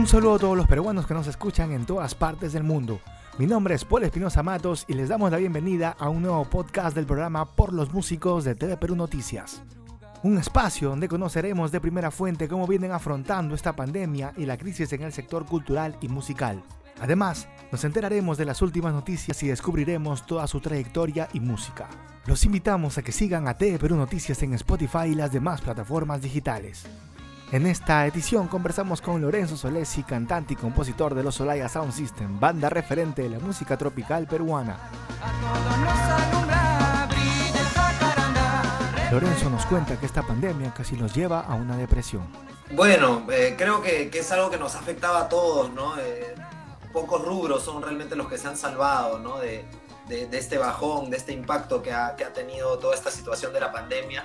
[0.00, 3.00] Un saludo a todos los peruanos que nos escuchan en todas partes del mundo.
[3.36, 6.96] Mi nombre es Paul Espinosa Matos y les damos la bienvenida a un nuevo podcast
[6.96, 9.62] del programa Por los Músicos de TV Perú Noticias.
[10.22, 14.90] Un espacio donde conoceremos de primera fuente cómo vienen afrontando esta pandemia y la crisis
[14.94, 16.62] en el sector cultural y musical.
[17.02, 21.90] Además, nos enteraremos de las últimas noticias y descubriremos toda su trayectoria y música.
[22.24, 26.22] Los invitamos a que sigan a TV Perú Noticias en Spotify y las demás plataformas
[26.22, 26.86] digitales.
[27.52, 32.38] En esta edición conversamos con Lorenzo Solesi, cantante y compositor de los Solaya Sound System,
[32.38, 34.78] banda referente de la música tropical peruana.
[39.10, 42.22] Lorenzo nos cuenta que esta pandemia casi nos lleva a una depresión.
[42.70, 45.98] Bueno, eh, creo que, es algo que nos afectaba a todos, ¿no?
[45.98, 46.36] Eh,
[46.92, 49.38] pocos rubros son realmente los que se han salvado, ¿no?
[49.38, 49.64] De,
[50.08, 53.72] este bajón, de este impacto que ha, que ha tenido toda esta situación de la
[53.72, 54.24] pandemia.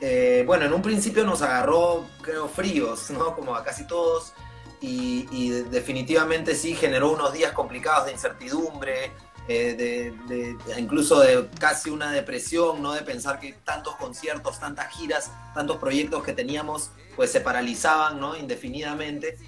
[0.00, 3.34] Eh, bueno, en un principio nos agarró, creo, fríos, ¿no?
[3.34, 4.32] Como a casi todos.
[4.80, 9.10] Y, definitivamente sí generó unos días complicados de incertidumbre,
[9.48, 12.92] eh, de, incluso de casi una depresión, ¿no?
[12.92, 18.36] De pensar que tantos conciertos, tantas giras, tantos proyectos que teníamos, pues se paralizaban, ¿no?
[18.36, 19.38] Indefinidamente.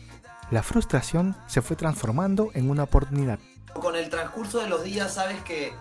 [0.51, 3.39] La frustración se fue transformando en una oportunidad.
[3.75, 5.73] Con el transcurso de los días, sabes que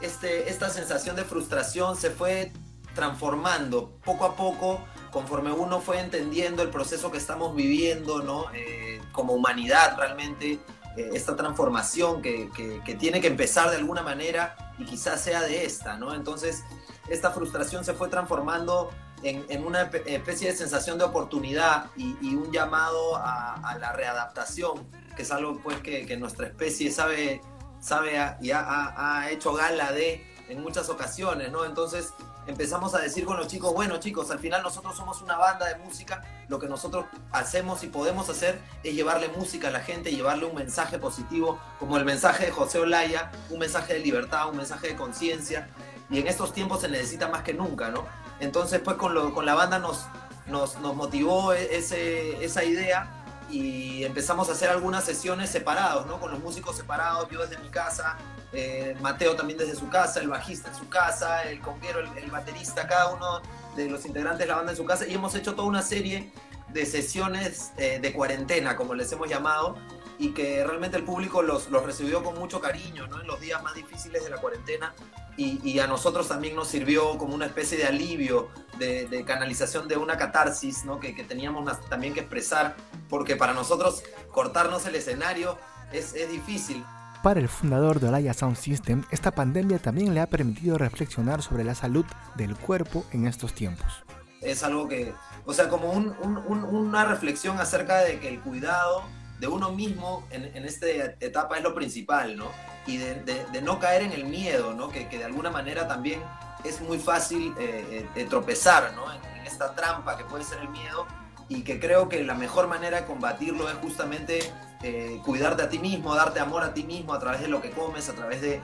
[0.00, 2.52] este, esta sensación de frustración se fue
[2.96, 4.80] transformando poco a poco
[5.12, 8.46] conforme uno fue entendiendo el proceso que estamos viviendo, ¿no?
[8.52, 10.58] Eh, como humanidad realmente,
[10.96, 12.50] eh, esta transformación que,
[12.84, 16.14] que, tiene que empezar de alguna manera y quizás sea de esta, ¿no?
[16.14, 16.64] Entonces,
[17.08, 18.90] esta frustración se fue transformando
[19.22, 24.86] en, en una especie de sensación de oportunidad y, un llamado a, a, la readaptación,
[25.14, 27.40] que es algo pues que, que nuestra especie sabe,
[27.80, 31.64] sabe y ha, ha, hecho gala de en muchas ocasiones, ¿no?
[31.64, 32.12] Entonces,
[32.46, 35.76] empezamos a decir con los chicos, bueno chicos, al final nosotros somos una banda de
[35.76, 40.46] música, lo que nosotros hacemos y podemos hacer es llevarle música a la gente, llevarle
[40.46, 44.88] un mensaje positivo, como el mensaje de José Olaya, un mensaje de libertad, un mensaje
[44.88, 45.68] de conciencia,
[46.08, 48.04] y en estos tiempos se necesita más que nunca, ¿no?
[48.38, 50.06] Entonces pues con, lo, con la banda nos,
[50.46, 56.20] nos, nos motivó e, ese, esa idea y empezamos a hacer algunas sesiones separados, ¿no?
[56.20, 58.16] Con los músicos separados, yo desde mi casa,
[58.52, 62.86] eh, Mateo también desde su casa, el bajista en su casa, el conguero, el, baterista,
[62.86, 63.40] cada uno
[63.76, 66.32] de los integrantes de la banda en su casa, y hemos hecho toda una serie
[66.68, 69.76] de sesiones eh, de cuarentena, como les hemos llamado,
[70.18, 73.20] y que realmente el público los, los recibió con mucho cariño, ¿no?
[73.20, 74.94] En los días más difíciles de la cuarentena,
[75.38, 80.16] y, a nosotros también nos sirvió como una especie de alivio, de, canalización de una
[80.16, 80.98] catarsis, ¿no?
[80.98, 82.74] Que, que teníamos también que expresar,
[83.10, 85.58] porque para nosotros cortarnos el escenario
[85.92, 86.82] es, es difícil.
[87.22, 91.64] Para el fundador de Olaya Sound System, esta pandemia también le ha permitido reflexionar sobre
[91.64, 92.06] la salud
[92.36, 94.04] del cuerpo en estos tiempos.
[94.40, 95.12] Es algo que,
[95.44, 99.02] o sea, como una reflexión acerca de que el cuidado
[99.38, 100.86] de uno mismo en, esta
[101.20, 102.50] etapa es lo principal, ¿no?
[102.86, 104.88] Y de, no caer en el miedo, ¿no?
[104.88, 106.22] Que, de alguna manera también
[106.64, 109.12] es muy fácil eh, eh, tropezar, ¿no?
[109.12, 111.06] En, en esta trampa que puede ser el miedo
[111.48, 114.40] y que creo que la mejor manera de combatirlo es justamente
[114.82, 117.70] eh, cuidarte a ti mismo, darte amor a ti mismo a través de lo que
[117.70, 118.60] comes, a través de,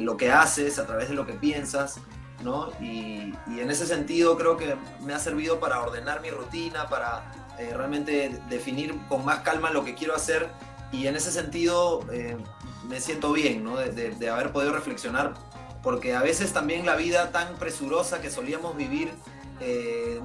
[0.00, 2.00] lo que haces, a través de lo que piensas,
[2.42, 2.70] ¿no?
[2.80, 7.72] Y, en ese sentido creo que me ha servido para ordenar mi rutina, para eh,
[7.74, 10.48] realmente definir con más calma lo que quiero hacer
[10.92, 12.36] y en ese sentido eh,
[12.88, 13.76] me siento bien, ¿no?
[13.76, 15.34] De, de, haber podido reflexionar,
[15.82, 19.12] porque a veces también la vida tan presurosa que solíamos vivir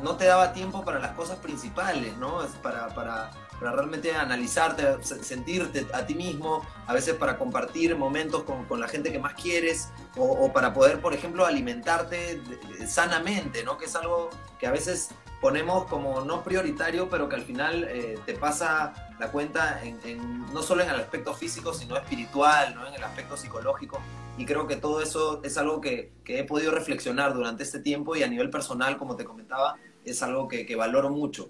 [0.01, 2.40] no te daba tiempo para las cosas principales, ¿no?
[2.63, 8.66] Para, para para realmente analizarte, sentirte a ti mismo, a veces para compartir momentos con,
[8.66, 12.41] con la gente que más quieres o, para poder, por ejemplo, alimentarte
[12.88, 13.78] sanamente, ¿no?
[13.78, 14.29] Que es algo
[14.59, 15.09] que a veces
[15.41, 20.62] ponemos como no prioritario, pero que al final eh, te pasa la cuenta en, no
[20.62, 22.87] solo en el aspecto físico, sino espiritual, ¿no?
[22.87, 23.99] en el aspecto psicológico.
[24.37, 28.23] Y creo que todo eso es algo que, he podido reflexionar durante este tiempo y
[28.23, 31.49] a nivel personal, como te comentaba, es algo que valoro mucho.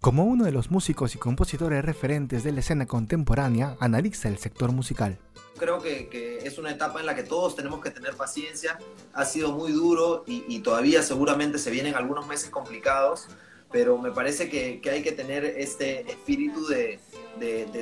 [0.00, 4.72] Como uno de los músicos y compositores referentes de la escena contemporánea, analiza el sector
[4.72, 5.18] musical.
[5.58, 8.78] Creo que, es una etapa en la que todos tenemos que tener paciencia.
[9.12, 13.28] Ha sido muy duro y, todavía seguramente se vienen algunos meses complicados,
[13.70, 16.98] pero me parece que, hay que tener este espíritu de,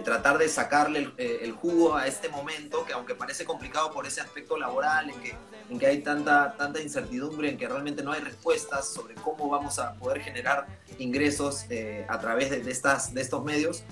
[0.05, 4.21] tratar de sacarle eh, el, jugo a este momento, que aunque parece complicado por ese
[4.21, 5.35] aspecto laboral, en que,
[5.71, 9.79] en que hay tanta, tanta incertidumbre, en que realmente no hay respuestas sobre cómo vamos
[9.79, 10.67] a poder generar
[10.99, 13.83] ingresos eh, a través de, estas, de estos medios.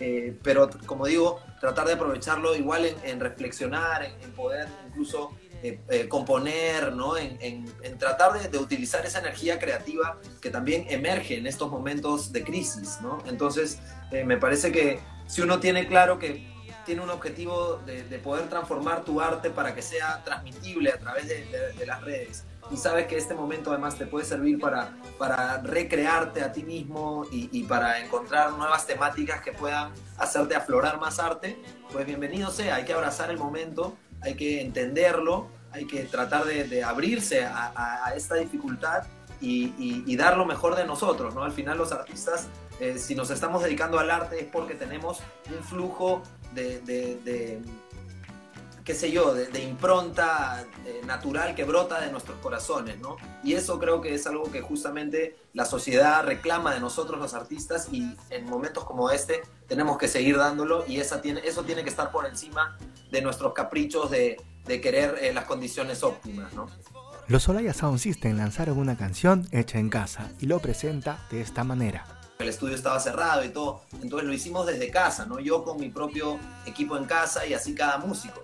[0.00, 6.92] Eh, pero como digo, tratar de aprovecharlo igual en, reflexionar, en, poder incluso eh, componer,
[6.92, 7.16] ¿no?
[7.16, 7.64] en,
[7.98, 12.98] tratar de, utilizar esa energía creativa que también emerge en estos momentos de crisis.
[13.00, 13.22] ¿no?
[13.26, 13.78] Entonces,
[14.10, 16.52] me parece que, si uno tiene claro que
[16.84, 21.86] tiene un objetivo de, poder transformar tu arte para que sea transmitible a través de,
[21.86, 22.44] las redes.
[22.70, 27.26] Y sabes que este momento además te puede servir para, para recrearte a ti mismo
[27.30, 31.60] y, y para encontrar nuevas temáticas que puedan hacerte aflorar más arte,
[31.92, 36.84] pues bienvenido sea, hay que abrazar el momento, hay que entenderlo, hay que tratar de,
[36.84, 39.04] abrirse a, esta dificultad
[39.40, 41.42] y, dar lo mejor de nosotros, ¿no?
[41.42, 42.46] Al final los artistas,
[42.80, 45.20] eh, si nos estamos dedicando al arte es porque tenemos
[45.50, 46.22] un flujo
[46.54, 47.60] de,
[48.84, 53.16] qué sé yo, de, impronta eh, natural que brota de nuestros corazones, ¿no?
[53.44, 57.88] Y eso creo que es algo que justamente la sociedad reclama de nosotros los artistas
[57.92, 61.90] y en momentos como este tenemos que seguir dándolo y esa tiene, eso tiene que
[61.90, 62.76] estar por encima
[63.10, 64.36] de nuestros caprichos de,
[64.66, 66.66] querer eh, las condiciones óptimas, ¿no?
[67.28, 71.62] Los Olaya Sound System lanzaron una canción hecha en casa y lo presenta de esta
[71.62, 72.04] manera
[72.42, 73.82] el estudio estaba cerrado y todo.
[74.02, 75.38] Entonces lo hicimos desde casa, ¿no?
[75.38, 78.42] Yo con mi propio equipo en casa y así cada músico.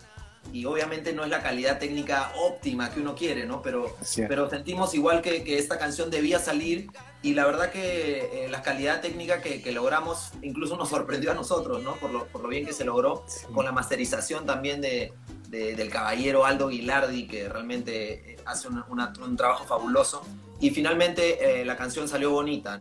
[0.53, 3.61] Y obviamente no es la calidad técnica óptima que uno quiere, ¿no?
[3.61, 3.97] Pero,
[4.29, 6.89] pero sentimos igual que, que, esta canción debía salir
[7.23, 11.35] y la verdad que eh, la calidad técnica que, que, logramos incluso nos sorprendió a
[11.35, 11.97] nosotros, ¿no?
[11.97, 15.13] Por lo, por lo bien que se logró, con la masterización también de,
[15.49, 20.23] del caballero Aldo Guilardi, que realmente eh, hace un trabajo fabuloso.
[20.61, 22.81] Y finalmente eh, la canción salió bonita.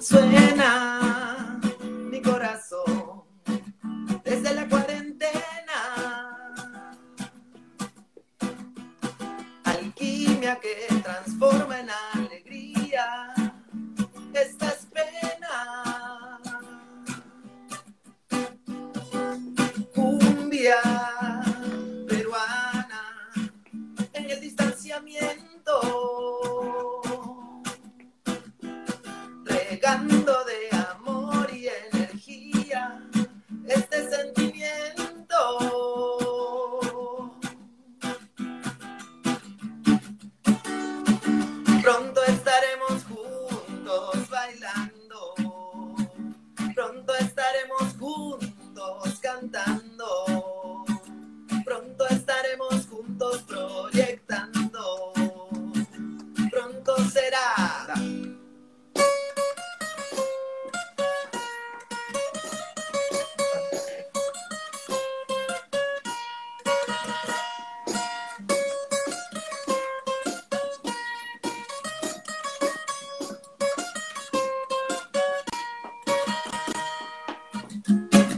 [0.00, 1.60] Suena
[2.10, 2.93] mi corazón
[10.64, 11.63] que transforma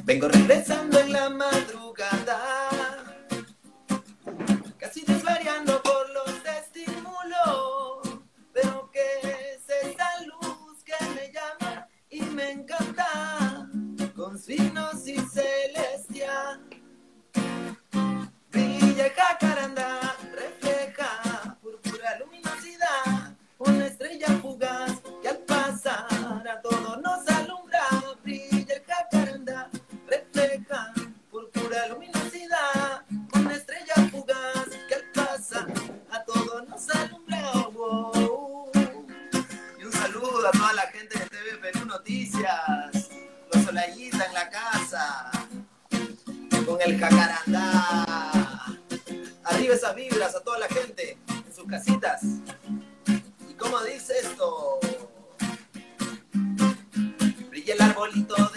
[0.07, 2.39] Vengo regresando en la madrugada,
[4.79, 6.31] casi desvariando por los
[6.61, 8.21] estímulos,
[8.53, 13.69] pero que es esa luz que me llama y me encanta,
[14.15, 16.61] con signos y celestial.
[18.53, 19.13] Brilla
[46.87, 48.77] el jacarandá.
[49.45, 52.23] Arriba esas vibras a toda la gente en sus casitas.
[53.49, 54.79] ¿Y cómo dice esto?
[57.51, 58.56] Brilla el arbolito de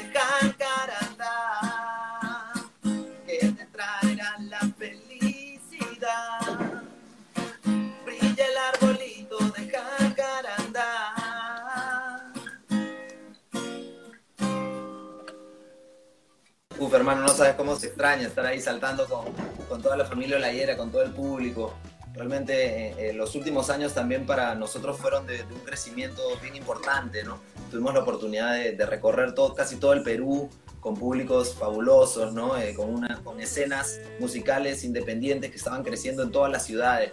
[17.11, 19.25] hermano, no sabes cómo se extraña estar ahí saltando con,
[19.67, 21.73] con toda la familia Olayera, con todo el público.
[22.13, 27.23] Realmente eh, eh, los últimos años también para nosotros fueron de, un crecimiento bien importante,
[27.23, 27.39] ¿no?
[27.71, 30.49] Tuvimos la oportunidad de, recorrer todo, casi todo el Perú
[30.79, 32.57] con públicos fabulosos, ¿no?
[32.57, 37.11] Eh, con, una, con escenas musicales independientes que estaban creciendo en todas las ciudades.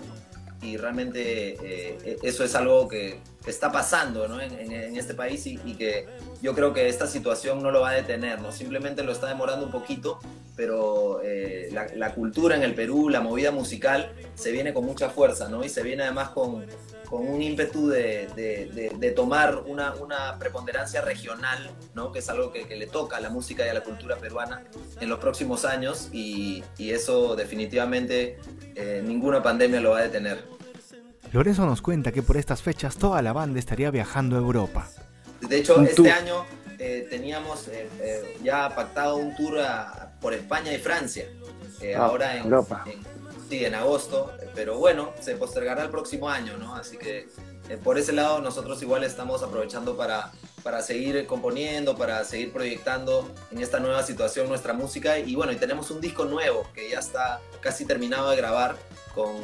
[0.62, 4.40] Y realmente eso es algo que, está pasando ¿no?
[4.40, 6.06] en, en, este país y, y que
[6.42, 8.52] yo creo que esta situación no lo va a detener, ¿no?
[8.52, 10.18] simplemente lo está demorando un poquito,
[10.56, 15.48] pero eh, la, cultura en el Perú, la movida musical, se viene con mucha fuerza,
[15.48, 15.62] ¿no?
[15.62, 16.64] Y se viene además con,
[17.10, 22.10] con un ímpetu de, de, de, tomar una, una, preponderancia regional, ¿no?
[22.10, 24.64] Que es algo que, que, le toca a la música y a la cultura peruana
[24.98, 28.38] en los próximos años y, y eso definitivamente
[28.74, 30.55] eh, ninguna pandemia lo va a detener.
[31.32, 34.88] Lorenzo nos cuenta que por estas fechas toda la banda estaría viajando a Europa.
[35.40, 36.44] De hecho, este año
[36.78, 39.58] eh, teníamos eh, eh, ya pactado un tour
[40.20, 41.26] por España y Francia.
[41.94, 42.84] Ah, ahora en, Europa.
[43.48, 46.74] sí, en agosto, pero bueno, se postergará el próximo año, ¿no?
[46.74, 47.28] Así que
[47.84, 53.60] por ese lado nosotros igual estamos aprovechando para, para seguir componiendo, para seguir proyectando en
[53.60, 55.18] esta nueva situación nuestra música.
[55.18, 58.76] Y bueno, y tenemos un disco nuevo que ya está casi terminado de grabar
[59.16, 59.34] con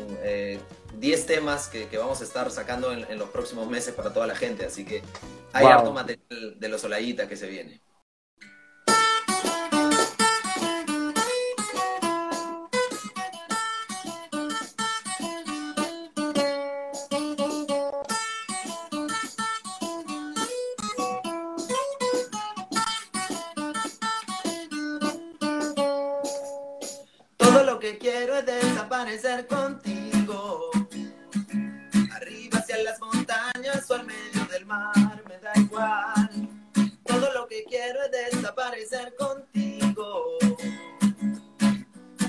[0.99, 4.67] 10 temas que, vamos a estar sacando en, los próximos meses para toda la gente.
[4.67, 5.02] Así que
[5.52, 7.81] hay harto material de los Olayita que se viene.
[27.99, 30.70] Quiero es desaparecer contigo
[32.82, 36.49] las montañas o al medio del mar, me da igual.
[37.04, 40.38] Todo lo que quiero es desaparecer contigo.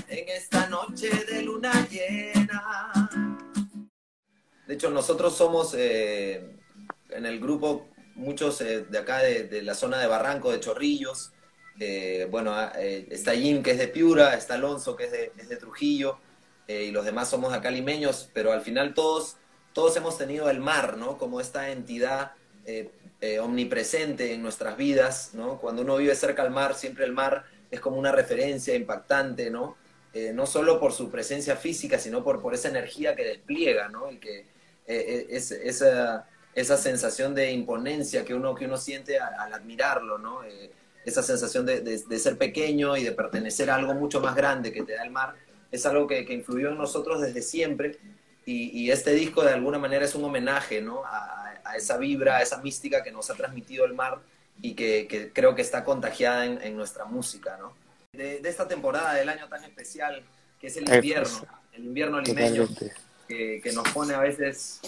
[0.08, 3.10] En esta noche de luna llena.
[4.66, 6.56] De hecho, nosotros somos eh,
[7.10, 11.32] en el grupo muchos eh, de acá de, la zona de Barranco, de Chorrillos.
[11.80, 16.18] Eh, bueno, ah, está Jim que es de Piura, está Alonso que es de, Trujillo,
[16.66, 19.36] y los demás somos acá limeños, pero al final todos
[19.74, 21.18] todos hemos tenido el mar, ¿no?
[21.18, 22.32] Como esta entidad
[22.64, 22.90] eh,
[23.20, 25.58] eh, omnipresente en nuestras vidas, ¿no?
[25.60, 29.76] Cuando uno vive cerca al mar, siempre el mar es como una referencia impactante, ¿no?
[30.14, 34.08] Eh, no solo por su presencia física, sino por, por esa energía que despliega, ¿no?
[34.08, 34.46] El que,
[34.86, 40.42] es, esa, esa sensación de imponencia que uno, que uno siente al, admirarlo, ¿no?
[41.04, 44.82] Esa sensación de, de, ser pequeño y de pertenecer a algo mucho más grande que
[44.82, 45.34] te da el mar,
[45.70, 47.98] es algo que, que influyó en nosotros desde siempre
[48.46, 51.02] y, este disco de alguna manera es un homenaje ¿no?
[51.04, 54.20] a, esa vibra, a esa mística que nos ha transmitido el mar
[54.60, 57.56] y que, creo que está contagiada en, nuestra música.
[57.58, 57.74] ¿no?
[58.12, 60.22] De, esta temporada del año tan especial
[60.60, 62.68] que es el invierno, el invierno limeño,
[63.26, 64.80] que, que, nos pone a veces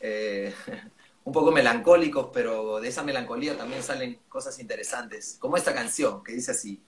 [0.00, 0.54] eh,
[1.24, 6.32] un poco melancólicos, pero de esa melancolía también salen cosas interesantes, como esta canción que
[6.32, 6.82] dice así.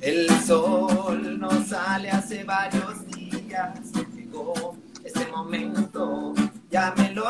[0.00, 3.92] El sol no sale hace varios días.
[4.14, 6.34] Llegó ese momento,
[6.70, 7.26] ya me lo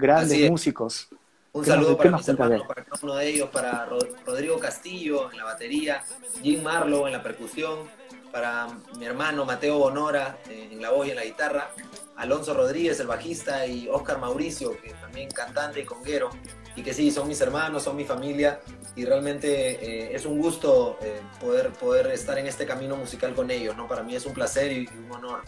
[0.00, 1.08] Grandes músicos.
[1.52, 3.86] Un saludo para mis hermanos, para uno de ellos, para
[4.24, 6.04] Rodrigo Castillo en la batería,
[6.42, 7.88] Jim Marlowe en la percusión
[8.30, 11.70] para mi hermano Mateo Bonora eh, en la voz y en la guitarra,
[12.16, 16.30] Alonso Rodríguez, el bajista, y Oscar Mauricio, que también cantante y conguero,
[16.76, 18.60] y que sí, son mis hermanos, son mi familia,
[18.94, 19.48] y realmente
[19.84, 23.88] eh, es un gusto eh, poder, poder estar en este camino musical con ellos, ¿no?
[23.88, 25.42] Para mí es un placer y, un honor,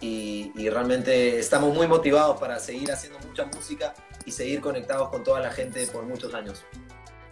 [0.00, 5.24] y, y realmente estamos muy motivados para seguir haciendo mucha música y seguir conectados con
[5.24, 6.64] toda la gente por muchos años.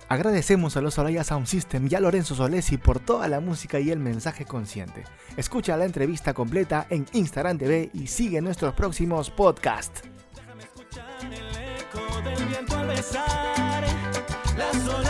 [0.08, 3.90] Agradecemos a los Olaya Sound System y a Lorenzo Solesi por toda la música y
[3.90, 5.04] el mensaje consciente.
[5.36, 10.02] Escucha la entrevista completa en Instagram TV y sigue nuestros próximos podcasts.
[10.34, 11.34] Déjame escuchar el
[11.80, 13.84] eco del viento al besar,
[14.54, 15.03] olas